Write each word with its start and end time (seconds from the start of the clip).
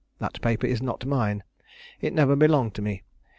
That 0.17 0.41
paper 0.41 0.65
is 0.65 0.81
not 0.81 1.05
mine: 1.05 1.43
it 2.01 2.11
never 2.11 2.35
belonged 2.35 2.73
to 2.73 2.81
me. 2.81 3.03